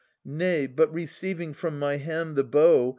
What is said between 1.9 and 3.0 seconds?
hand the bow.